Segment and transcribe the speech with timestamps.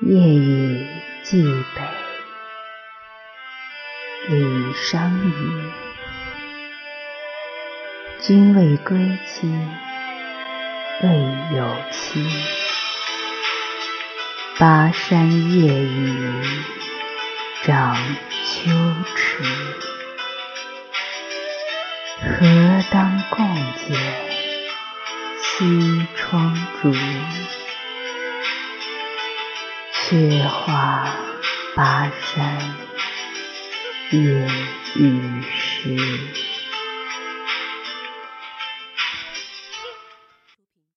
[0.00, 0.84] 夜雨
[1.22, 1.80] 寄北，
[4.28, 5.72] 李商隐。
[8.20, 9.48] 君未归期，
[11.00, 11.08] 未
[11.56, 12.26] 有期。
[14.58, 16.34] 巴山夜雨
[17.62, 17.96] 涨
[18.44, 18.70] 秋
[19.14, 19.44] 池，
[22.20, 23.96] 何当共剪
[25.40, 26.52] 西窗
[26.82, 26.92] 烛？
[30.06, 31.16] 却话
[31.74, 32.58] 巴山
[34.10, 34.46] 夜
[34.96, 36.53] 雨时。